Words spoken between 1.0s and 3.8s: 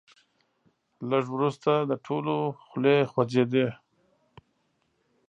لږ وروسته د ټولو خولې خوځېدې.